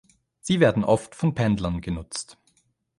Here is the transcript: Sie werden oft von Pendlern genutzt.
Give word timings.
Sie 0.39 0.59
werden 0.59 0.83
oft 0.83 1.13
von 1.13 1.35
Pendlern 1.35 1.79
genutzt. 1.79 2.39